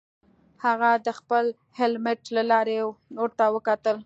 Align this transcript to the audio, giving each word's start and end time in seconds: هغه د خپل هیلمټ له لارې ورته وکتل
هغه 0.65 0.91
د 1.05 1.07
خپل 1.19 1.45
هیلمټ 1.77 2.21
له 2.35 2.43
لارې 2.51 2.77
ورته 3.21 3.43
وکتل 3.55 3.95